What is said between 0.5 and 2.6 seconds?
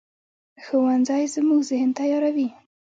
ښوونځی زموږ ذهن تیاروي